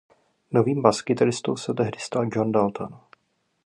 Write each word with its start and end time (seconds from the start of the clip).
Novým 0.51 0.81
baskytaristou 0.81 1.55
se 1.57 1.73
tehdy 1.73 1.99
stal 1.99 2.29
John 2.35 2.51
Dalton. 2.51 2.99